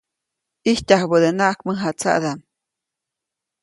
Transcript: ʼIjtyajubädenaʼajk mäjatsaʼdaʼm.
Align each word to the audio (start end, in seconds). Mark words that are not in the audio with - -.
ʼIjtyajubädenaʼajk 0.65 1.59
mäjatsaʼdaʼm. 1.67 2.39